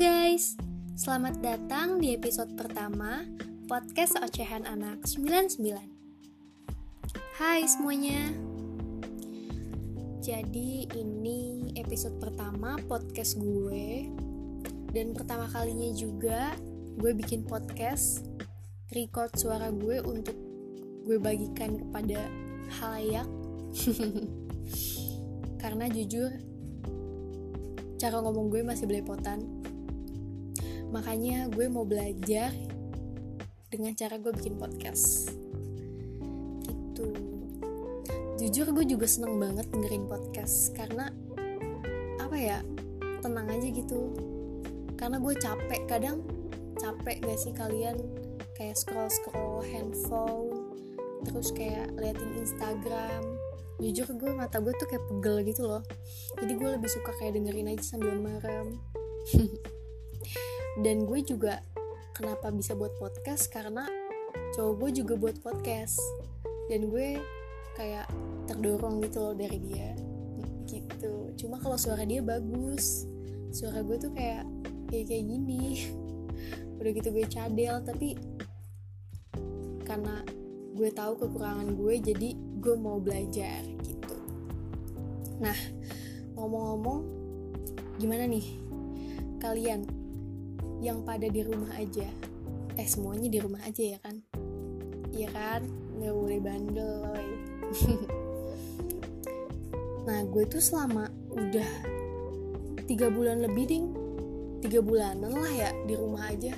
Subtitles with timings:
[0.00, 0.56] guys,
[0.96, 3.20] selamat datang di episode pertama
[3.68, 5.60] podcast Ocehan Anak 99
[7.36, 8.32] Hai semuanya.
[10.24, 14.08] Jadi ini episode pertama podcast gue.
[14.88, 16.56] Dan pertama kalinya juga
[16.96, 18.24] gue bikin podcast
[18.96, 20.36] Record suara gue untuk
[21.04, 22.24] gue bagikan kepada
[22.80, 23.28] halayak.
[25.60, 26.32] Karena jujur
[28.00, 29.59] cara ngomong gue masih belepotan
[30.90, 32.50] makanya gue mau belajar
[33.70, 35.30] dengan cara gue bikin podcast.
[36.66, 37.06] Gitu.
[38.42, 41.14] Jujur gue juga seneng banget dengerin podcast karena
[42.18, 42.58] apa ya
[43.22, 44.10] tenang aja gitu.
[44.98, 46.26] Karena gue capek kadang
[46.76, 47.96] capek gak sih kalian?
[48.58, 50.74] Kayak scroll scroll handphone
[51.22, 53.22] terus kayak liatin Instagram.
[53.78, 55.86] Jujur gue mata gue tuh kayak pegel gitu loh.
[56.42, 58.76] Jadi gue lebih suka kayak dengerin aja sambil merem
[60.80, 61.60] dan gue juga
[62.16, 63.52] kenapa bisa buat podcast?
[63.52, 63.84] Karena
[64.56, 66.00] cowok gue juga buat podcast.
[66.72, 67.20] Dan gue
[67.76, 68.08] kayak
[68.48, 69.92] terdorong gitu loh dari dia.
[70.64, 71.36] Gitu.
[71.36, 73.04] Cuma kalau suara dia bagus.
[73.52, 74.48] Suara gue tuh kayak
[74.88, 75.84] kayak kayak gini.
[76.80, 77.76] Udah gitu gue cadel.
[77.84, 78.16] Tapi
[79.84, 80.24] karena
[80.80, 84.16] gue tahu kekurangan gue jadi gue mau belajar gitu.
[85.44, 85.56] Nah
[86.40, 87.00] ngomong-ngomong
[88.00, 88.48] gimana nih?
[89.40, 89.99] Kalian
[90.80, 92.08] yang pada di rumah aja.
[92.74, 94.16] Eh semuanya di rumah aja ya kan?
[95.12, 95.62] Iya kan?
[96.00, 97.18] Nggak boleh bandel loh
[100.00, 101.70] nah gue tuh selama udah
[102.88, 103.86] tiga bulan lebih ding.
[104.60, 106.56] Tiga bulanan lah ya di rumah aja.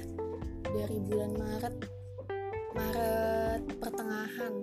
[0.72, 1.74] Dari bulan Maret
[2.72, 4.54] Maret pertengahan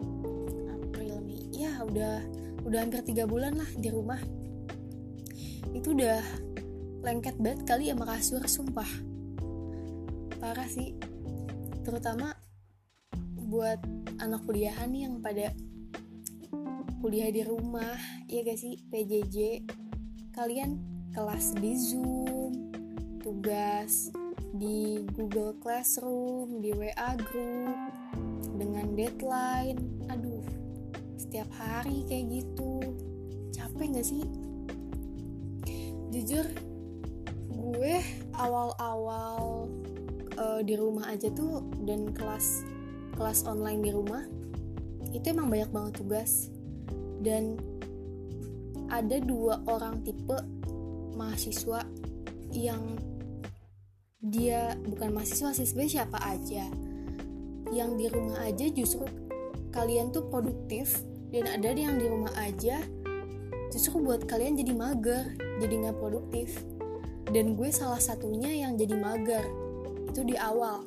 [1.60, 2.24] ya udah
[2.64, 4.20] udah hampir tiga bulan lah di rumah.
[5.76, 6.24] Itu udah
[7.04, 9.09] lengket banget kali sama kasur sumpah
[10.40, 10.96] parah sih.
[11.84, 12.32] Terutama
[13.52, 13.84] buat
[14.24, 15.52] anak kuliahan nih yang pada
[17.04, 18.00] kuliah di rumah
[18.32, 18.80] ya gak sih?
[18.88, 19.68] PJJ
[20.32, 20.80] kalian
[21.12, 22.72] kelas di Zoom
[23.20, 24.16] tugas
[24.56, 27.76] di Google Classroom di WA group
[28.56, 29.80] dengan deadline.
[30.08, 30.44] Aduh
[31.20, 32.80] setiap hari kayak gitu.
[33.52, 34.24] Capek gak sih?
[36.10, 36.48] Jujur
[37.54, 37.96] gue
[38.34, 39.68] awal-awal
[40.40, 42.64] uh, di rumah aja tuh dan kelas
[43.20, 44.24] kelas online di rumah
[45.12, 46.48] itu emang banyak banget tugas.
[47.20, 47.60] Dan
[48.88, 50.40] ada dua orang tipe
[51.20, 51.84] mahasiswa
[52.56, 52.96] yang
[54.24, 56.64] dia bukan mahasiswa sih sebenarnya siapa aja
[57.70, 59.06] yang di rumah aja justru
[59.72, 62.82] kalian tuh produktif dan ada yang di rumah aja
[63.70, 65.26] justru buat kalian jadi mager
[65.60, 66.64] jadi nggak produktif.
[67.30, 69.46] Dan gue salah satunya yang jadi mager
[70.10, 70.82] itu di awal.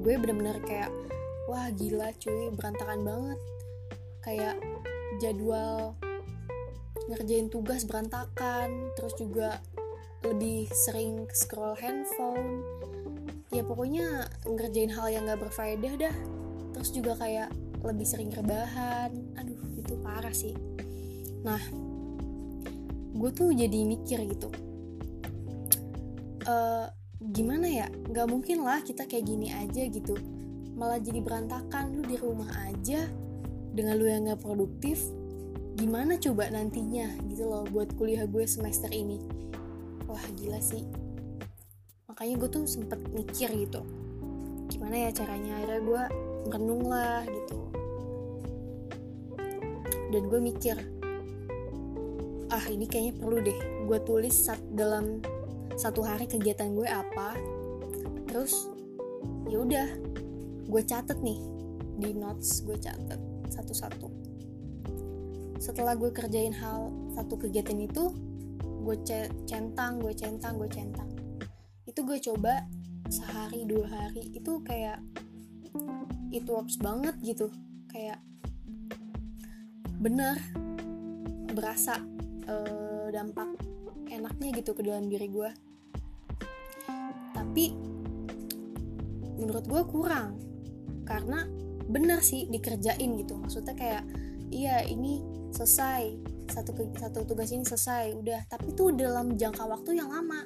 [0.00, 0.90] Gue bener-bener kayak
[1.50, 3.38] wah gila cuy berantakan banget.
[4.22, 4.56] Kayak
[5.18, 5.98] jadwal
[7.06, 9.62] ngerjain tugas berantakan terus juga
[10.22, 12.62] lebih sering scroll handphone.
[13.50, 16.16] Ya pokoknya ngerjain hal yang gak berfaedah dah.
[16.74, 17.50] Terus juga kayak
[17.82, 19.10] lebih sering rebahan.
[19.38, 20.54] Aduh itu parah sih.
[21.42, 21.62] Nah
[23.16, 24.50] gue tuh jadi mikir gitu.
[26.46, 26.86] Uh,
[27.20, 30.16] gimana ya nggak mungkin lah kita kayak gini aja gitu.
[30.76, 33.08] Malah jadi berantakan lu di rumah aja
[33.72, 35.00] dengan lu yang nggak produktif
[35.76, 39.20] gimana coba nantinya gitu loh buat kuliah gue semester ini.
[40.08, 40.84] Wah gila sih.
[42.08, 43.84] Makanya gue tuh sempet mikir gitu
[44.66, 46.02] gimana ya caranya akhirnya gue
[46.50, 47.58] merenung lah gitu.
[50.12, 50.76] Dan gue mikir
[52.46, 53.58] ah ini kayaknya perlu deh
[53.90, 55.18] gue tulis sat dalam
[55.76, 57.36] satu hari kegiatan gue apa
[58.26, 58.68] terus
[59.46, 59.88] ya udah
[60.66, 61.38] gue catet nih
[61.96, 64.08] di notes gue catet satu-satu.
[65.56, 68.12] Setelah gue kerjain hal satu kegiatan itu
[68.84, 68.96] gue
[69.48, 71.08] centang gue centang gue centang.
[71.88, 72.66] Itu gue coba
[73.08, 75.00] sehari dua hari itu kayak
[76.34, 77.48] itu works banget gitu.
[77.88, 78.20] Kayak
[79.96, 80.36] bener
[81.56, 81.96] berasa
[82.44, 83.56] uh, dampak
[84.12, 85.50] enaknya gitu ke dalam diri gue
[87.46, 87.70] tapi
[89.38, 90.42] menurut gue kurang.
[91.06, 91.46] Karena
[91.86, 93.38] bener sih dikerjain gitu.
[93.38, 94.02] Maksudnya kayak
[94.50, 95.22] iya ini
[95.54, 96.34] selesai.
[96.50, 98.50] Satu satu tugas ini selesai udah.
[98.50, 100.42] Tapi tuh dalam jangka waktu yang lama.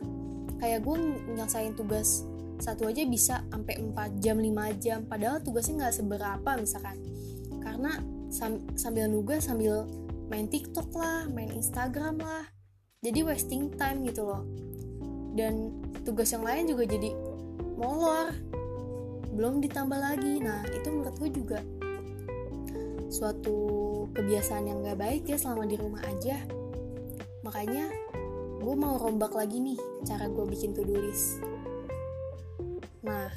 [0.61, 0.97] Kayak gue
[1.33, 2.29] nyelesain tugas
[2.61, 5.09] satu aja bisa sampai 4 jam 5 jam.
[5.09, 7.01] Padahal tugasnya nggak seberapa misalkan.
[7.65, 7.97] Karena
[8.29, 9.89] sam sambil nugas sambil
[10.29, 12.45] main TikTok lah, main Instagram lah.
[13.01, 14.45] Jadi wasting time gitu loh.
[15.31, 17.11] dan tugas yang lain juga jadi
[17.79, 18.35] molor.
[19.33, 20.43] Belum ditambah lagi.
[20.43, 21.61] Nah itu menurut gue juga
[23.11, 23.59] suatu
[24.15, 26.39] kebiasaan yang gak baik ya selama di rumah aja.
[27.43, 27.89] Makanya
[28.61, 31.41] gue mau rombak lagi nih cara gue bikin to-do list.
[33.03, 33.33] Nah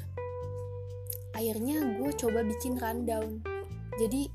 [1.34, 3.42] akhirnya gue coba bikin rundown.
[3.98, 4.30] Jadi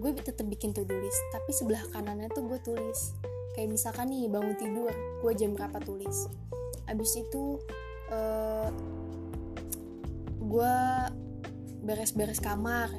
[0.00, 3.14] gue tetap bikin to-do list tapi sebelah kanannya tuh gue tulis.
[3.54, 4.90] Kayak misalkan nih bangun tidur
[5.22, 6.26] gue jam berapa tulis
[6.88, 7.58] abis itu
[8.12, 8.68] uh,
[10.44, 10.76] gue
[11.84, 12.92] beres-beres kamar.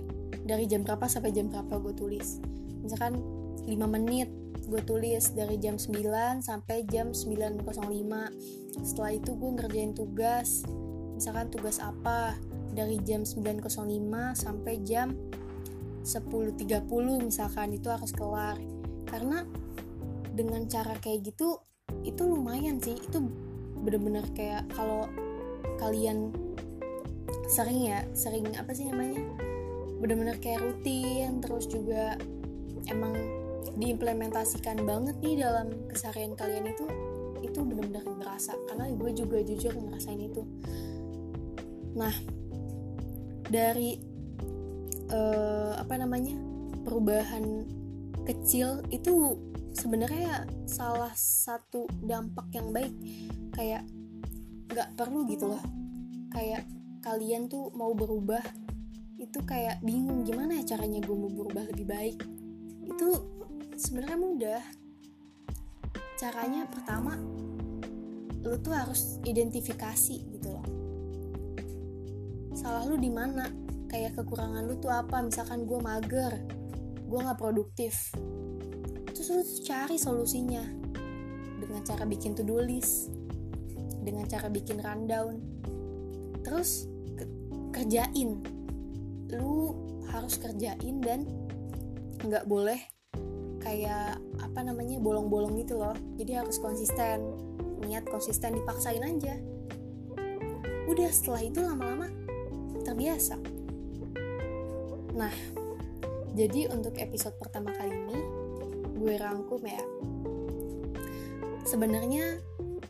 [0.45, 2.37] Dari jam berapa sampai jam berapa gue tulis.
[2.85, 3.17] Misalkan
[3.65, 4.29] 5 menit
[4.69, 5.33] gue tulis.
[5.33, 7.65] Dari jam 9 sampai jam 9.05
[8.85, 10.65] setelah itu gue ngerjain tugas.
[11.17, 12.37] Misalkan tugas apa?
[12.75, 13.71] Dari jam 9.05
[14.35, 15.15] sampai jam
[16.05, 16.85] 10.30
[17.25, 18.61] misalkan itu harus kelar.
[19.09, 19.41] Karena
[20.35, 21.57] dengan cara kayak gitu
[22.05, 22.99] itu lumayan sih.
[22.99, 23.25] Itu
[23.85, 25.05] bener-bener kayak kalau
[25.77, 26.33] kalian
[27.45, 29.21] sering ya sering apa sih namanya?
[30.01, 32.17] Bener-bener kayak rutin terus juga
[32.89, 33.13] emang
[33.77, 36.85] diimplementasikan banget nih dalam keseharian kalian itu
[37.43, 40.41] itu bener-bener berasa karena gue juga jujur ngerasain itu.
[41.93, 42.13] Nah
[43.45, 44.01] dari
[45.13, 46.35] uh, apa namanya
[46.81, 47.65] perubahan
[48.25, 49.37] kecil itu
[49.75, 52.95] sebenarnya salah satu dampak yang baik
[53.55, 53.87] kayak
[54.67, 55.63] nggak perlu gitu loh.
[56.35, 56.67] Kayak
[56.99, 58.43] kalian tuh mau berubah
[59.15, 62.19] itu kayak bingung gimana ya caranya gue mau berubah lebih baik.
[62.83, 63.07] Itu
[63.79, 64.63] sebenarnya mudah.
[66.19, 67.15] Caranya pertama
[68.45, 70.67] lu tuh harus identifikasi gitu loh.
[72.51, 73.47] Salah lu di mana?
[73.87, 75.23] Kayak kekurangan lu tuh apa?
[75.23, 76.43] Misalkan gue mager
[77.05, 78.11] gue nggak produktif.
[79.15, 80.63] Terus lu cari solusinya
[81.55, 83.24] dengan cara bikin to-do list
[84.05, 85.41] dengan cara bikin rundown.
[86.45, 86.85] Terus
[87.73, 88.45] kerjain.
[89.33, 89.73] Lu
[90.13, 91.25] harus kerjain dan
[92.21, 92.79] nggak boleh
[93.59, 95.97] kayak apa namanya bolong-bolong gitu loh.
[96.21, 97.33] Jadi harus konsisten.
[97.81, 99.35] Niat konsisten dipaksain aja.
[100.85, 102.07] Udah setelah itu lama-lama
[102.85, 103.41] terbiasa.
[105.17, 105.33] Nah
[106.37, 108.19] jadi untuk episode pertama kali ini
[108.95, 109.81] gue rangkum ya.
[111.65, 112.39] Sebenarnya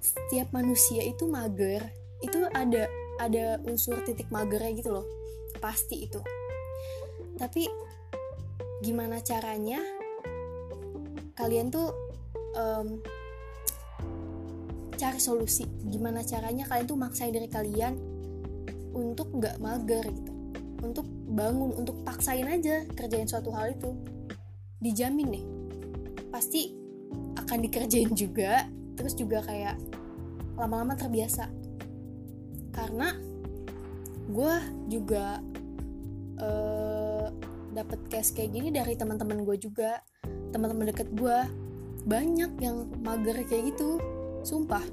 [0.05, 1.81] setiap manusia itu mager
[2.21, 2.85] itu ada
[3.17, 5.05] ada unsur titik magernya gitu loh.
[5.57, 6.19] Pasti itu.
[7.35, 7.67] Tapi
[8.85, 9.81] gimana caranya?
[11.35, 11.91] Kalian tuh
[12.55, 12.99] um,
[14.95, 15.67] cari solusi.
[15.89, 17.97] Gimana caranya kalian tuh maksain dari kalian
[18.95, 20.31] untuk nggak mager gitu.
[20.85, 23.91] Untuk bangun untuk paksain aja kerjain suatu hal itu.
[24.79, 25.45] Dijamin nih
[26.29, 26.75] pasti
[27.39, 28.67] akan dikerjain juga
[28.99, 29.79] terus juga kayak
[30.55, 31.51] lama-lama terbiasa.
[32.71, 33.15] Karena
[34.25, 34.55] gue
[34.91, 35.39] juga
[36.41, 37.27] uh,
[37.75, 39.99] dapet case kayak gini dari teman-teman gue juga.
[40.51, 41.37] Teman-teman deket gue
[42.05, 43.99] banyak yang mager kayak gitu
[44.45, 44.83] sumpah.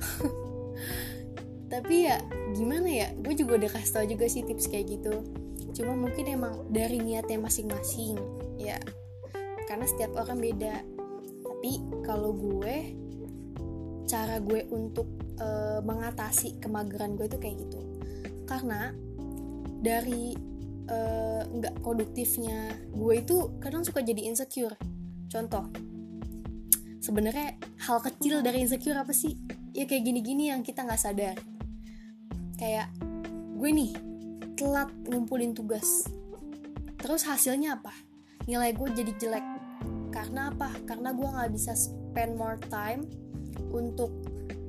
[1.72, 2.20] Tapi ya
[2.52, 5.24] gimana ya gue juga udah kasih tau juga sih tips kayak gitu.
[5.72, 8.16] Cuma mungkin emang dari niatnya masing-masing
[8.60, 8.76] ya.
[9.68, 10.84] Karena setiap orang beda.
[11.42, 11.72] Tapi
[12.04, 13.01] kalau gue
[14.06, 15.06] cara gue untuk
[15.40, 17.80] uh, mengatasi kemageran gue itu kayak gitu.
[18.44, 18.92] Karena
[19.82, 20.36] dari
[20.86, 24.78] eh, nggak uh, produktifnya gue itu kadang suka jadi insecure.
[25.26, 25.66] Contoh
[27.02, 29.34] sebenarnya hal kecil dari insecure apa sih?
[29.74, 31.36] Ya kayak gini-gini yang kita nggak sadar.
[32.60, 32.94] Kayak
[33.58, 33.92] gue nih
[34.54, 36.06] telat ngumpulin tugas.
[37.02, 37.90] Terus hasilnya apa?
[38.46, 39.46] Nilai gue jadi jelek.
[40.14, 40.70] Karena apa?
[40.86, 43.02] Karena gue nggak bisa spend more time
[43.72, 44.12] untuk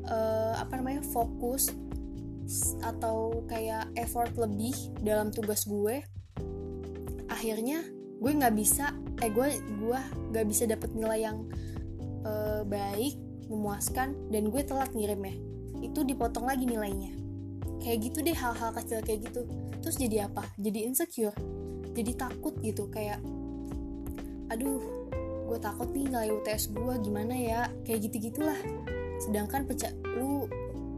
[0.08, 1.70] uh, apa namanya fokus
[2.84, 6.04] atau kayak effort lebih dalam tugas gue
[7.32, 7.88] akhirnya
[8.20, 8.92] gue nggak bisa
[9.24, 9.48] eh gue
[9.80, 10.00] gue
[10.32, 11.48] nggak bisa dapet nilai yang
[12.24, 13.16] uh, baik
[13.54, 15.36] memuaskan dan gue telat ngirimnya.
[15.84, 17.14] Itu dipotong lagi nilainya.
[17.84, 19.46] Kayak gitu deh hal-hal kecil kayak gitu.
[19.84, 20.48] Terus jadi apa?
[20.56, 21.36] Jadi insecure.
[21.94, 23.22] Jadi takut gitu kayak
[24.50, 24.82] aduh
[25.44, 27.62] gue takut nih nilai UTS gue gimana ya?
[27.84, 28.60] Kayak gitu gitulah
[29.24, 29.64] sedangkan
[30.20, 30.50] lu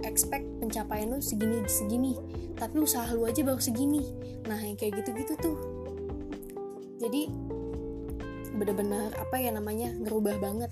[0.06, 2.14] expect pencapaian lu segini segini.
[2.56, 4.06] Tapi usaha lu aja baru segini.
[4.48, 5.58] Nah yang kayak gitu-gitu tuh.
[7.02, 7.28] Jadi
[8.56, 10.72] bener-bener apa ya namanya ngerubah banget.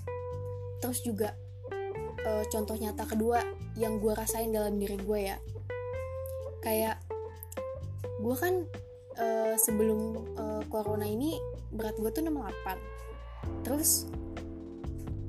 [0.80, 1.36] Terus juga
[2.24, 3.44] e, contoh nyata kedua
[3.76, 5.36] yang gue rasain dalam diri gue ya.
[6.64, 7.02] Kayak
[8.24, 8.64] gue kan
[9.18, 9.26] e,
[9.60, 11.36] sebelum e, corona ini
[11.74, 12.93] berat gue tuh 68
[13.62, 14.08] terus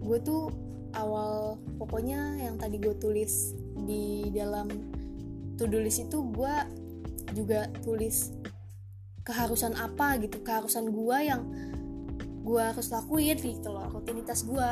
[0.04, 0.54] gue tuh
[0.96, 3.56] awal pokoknya yang tadi gue tulis
[3.86, 4.70] di dalam
[5.60, 6.56] to do list itu gue
[7.34, 8.32] juga tulis
[9.26, 11.42] keharusan apa gitu keharusan gue yang
[12.46, 14.70] gue harus lakuin gitu loh rutinitas gue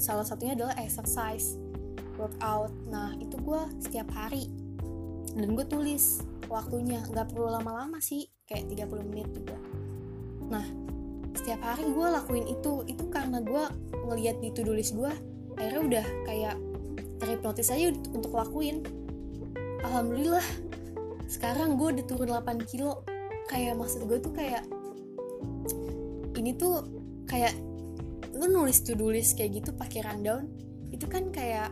[0.00, 1.56] salah satunya adalah exercise
[2.20, 2.68] workout.
[2.92, 4.52] Nah itu gue setiap hari
[5.32, 6.20] dan gue tulis
[6.52, 7.00] waktunya.
[7.08, 9.56] Nggak perlu lama-lama sih kayak 30 menit juga.
[10.52, 10.66] Nah
[11.40, 12.84] setiap hari gue lakuin itu.
[12.84, 13.64] Itu karena gue
[14.04, 15.08] ngeliat di to do list gue
[15.56, 16.56] akhirnya udah kayak
[17.20, 18.84] terhipnotis aja untuk lakuin.
[19.80, 20.44] Alhamdulillah
[21.32, 23.02] sekarang gue udah turun 8 kilo.
[23.48, 24.62] Kayak maksud gue tuh kayak
[26.40, 26.84] ini tuh
[27.28, 27.52] kayak
[28.32, 30.48] lu nulis to do list kayak gitu pakai rundown
[30.88, 31.68] itu kan kayak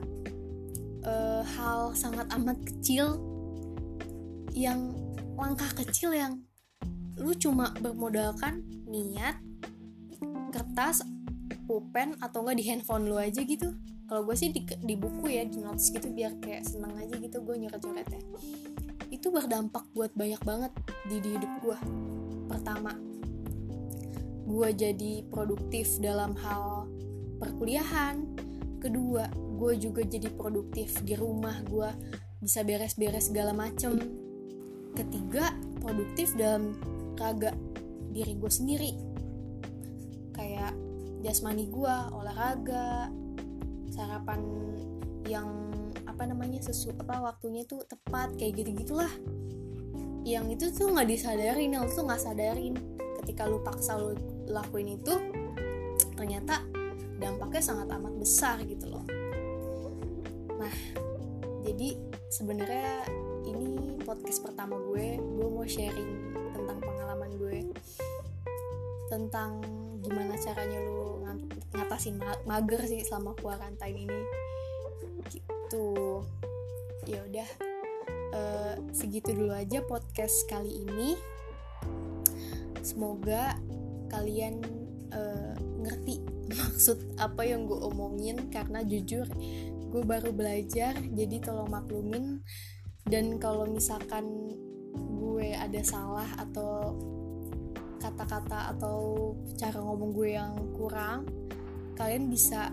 [1.09, 3.17] uh, hal sangat amat kecil
[4.53, 4.93] yang
[5.41, 6.45] langkah kecil yang
[7.17, 9.41] lu cuma bermodalkan niat
[10.51, 11.05] kertas
[11.69, 13.73] pulpen atau enggak di handphone lu aja gitu.
[14.09, 17.45] Kalau gue sih di, di buku ya di notes gitu biar kayak seneng aja gitu
[17.45, 18.23] gue nyoret-nyoret ya
[19.09, 20.73] itu berdampak buat banyak banget
[21.09, 21.79] di, di hidup gue
[22.49, 22.93] pertama
[24.49, 26.89] gue jadi produktif dalam hal
[27.37, 28.25] perkuliahan.
[28.81, 29.29] Kedua
[29.59, 31.91] gue juga jadi produktif di rumah gue
[32.41, 34.01] bisa beres-beres segala macem.
[34.97, 35.53] Ketiga
[35.85, 36.75] produktif dalam
[37.21, 37.53] raga
[38.09, 38.91] diri gue sendiri
[40.39, 40.71] kayak
[41.27, 43.11] jasmani gue olahraga
[43.91, 44.39] sarapan
[45.27, 45.51] yang
[46.07, 49.11] apa namanya sesu apa waktunya tuh tepat kayak gitu gitulah
[50.29, 52.77] yang itu tuh nggak disadarin yang tuh nggak sadarin.
[53.23, 54.13] Ketika lu paksa lu
[54.45, 55.15] lakuin itu
[56.13, 56.61] ternyata
[57.17, 59.05] dampaknya sangat amat besar gitu loh.
[60.61, 60.75] Nah
[61.65, 61.97] jadi
[62.29, 63.09] sebenarnya
[63.49, 66.13] ini podcast pertama gue gue mau sharing
[66.53, 67.59] tentang pengalaman gue
[69.09, 69.65] tentang
[70.05, 71.25] gimana caranya lu
[71.75, 74.21] ngatasin mager sih selama kuarantain ini.
[75.29, 75.89] Gitu.
[77.09, 77.49] Ya udah
[78.33, 81.17] uh, segitu dulu aja podcast kali ini.
[82.81, 83.57] Semoga
[84.09, 84.65] kalian
[85.13, 86.25] uh, ngerti
[86.61, 89.29] maksud apa yang gue omongin karena jujur
[89.89, 92.45] gue baru belajar jadi tolong maklumin.
[93.09, 94.53] Dan kalau misalkan
[94.93, 96.93] gue ada salah atau
[97.99, 101.27] kata-kata atau cara ngomong gue yang kurang
[101.99, 102.71] kalian bisa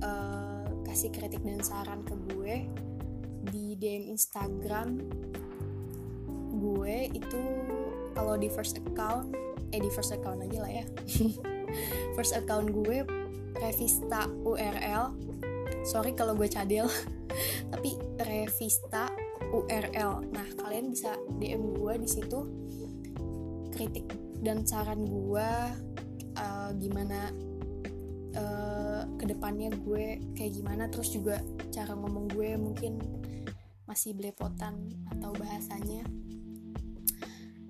[0.00, 2.54] uh, kasih kritik dan saran ke gue
[3.52, 4.96] di DM Instagram
[6.56, 6.96] gue.
[7.12, 7.42] Itu
[8.16, 9.36] kalau di first account
[9.72, 10.84] eh di first account aja lah ya.
[12.12, 13.00] First account gue
[13.56, 15.16] Revista URL
[15.82, 16.86] sorry kalau gue cadel
[17.72, 19.10] tapi Revista
[19.50, 22.40] URL nah kalian bisa DM gue di situ
[23.74, 24.06] kritik
[24.42, 25.50] dan saran gue
[26.34, 27.30] uh, gimana
[28.34, 31.38] uh, ke depannya gue kayak gimana terus juga
[31.70, 32.98] cara ngomong gue mungkin
[33.86, 36.02] masih belepotan atau bahasanya.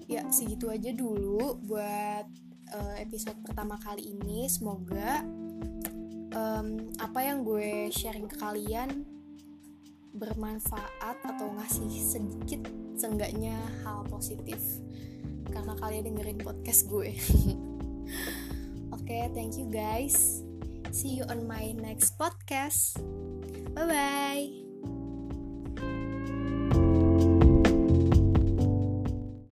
[0.08, 2.26] Ya segitu aja dulu buat
[2.72, 4.44] uh, episode pertama kali ini.
[4.48, 5.24] Semoga
[6.36, 9.08] um, apa yang gue sharing ke kalian
[10.12, 12.68] bermanfaat atau ngasih sedikit
[13.00, 14.60] seenggaknya hal positif
[15.50, 17.10] karena kalian dengerin podcast gue.
[18.94, 20.44] Oke, okay, thank you guys.
[20.92, 23.00] See you on my next podcast.
[23.72, 24.61] Bye bye.